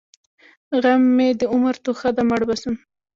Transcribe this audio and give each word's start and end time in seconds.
غم 0.81 1.01
مې 1.15 1.29
د 1.39 1.41
عمر 1.53 1.75
توښه 1.83 2.09
ده؛ 2.15 2.21
مړ 2.29 2.41
به 2.47 2.55
شم. 2.61 2.75